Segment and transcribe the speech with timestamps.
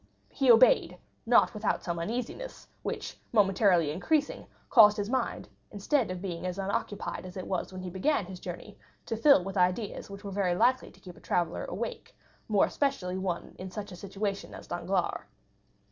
[0.29, 0.97] He obeyed,
[1.27, 7.23] not without some uneasiness, which, momentarily increasing, caused his mind, instead of being as unoccupied
[7.23, 10.55] as it was when he began his journey, to fill with ideas which were very
[10.55, 12.15] likely to keep a traveller awake,
[12.47, 15.21] more especially one in such a situation as Danglars.